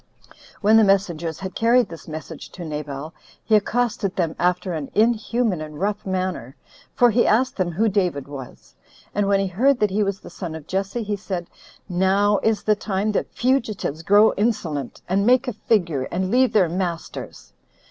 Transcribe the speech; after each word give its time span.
When 0.61 0.77
the 0.77 0.83
messengers 0.83 1.41
had 1.41 1.53
carried 1.53 1.89
this 1.89 2.07
message 2.07 2.49
to 2.53 2.65
Nabal, 2.65 3.13
he 3.43 3.55
accosted 3.55 4.15
them 4.15 4.35
after 4.39 4.73
an 4.73 4.89
inhuman 4.95 5.61
and 5.61 5.79
rough 5.79 6.07
manner; 6.07 6.55
for 6.95 7.11
he 7.11 7.27
asked 7.27 7.55
them 7.55 7.73
who 7.73 7.87
David 7.87 8.27
was? 8.27 8.73
and 9.13 9.27
when 9.27 9.39
he 9.39 9.45
heard 9.45 9.79
that 9.79 9.91
he 9.91 10.01
was 10.01 10.19
the 10.21 10.31
son 10.31 10.55
of 10.55 10.65
Jesse, 10.65 11.03
he 11.03 11.15
said, 11.15 11.51
"Now 11.87 12.39
is 12.41 12.63
the 12.63 12.75
time 12.75 13.11
that 13.11 13.31
fugitives 13.31 14.01
grow 14.01 14.33
insolent, 14.37 15.03
and 15.07 15.23
make 15.23 15.47
a 15.47 15.53
figure, 15.53 16.07
and 16.11 16.31
leave 16.31 16.51
their 16.53 16.67
masters." 16.67 17.53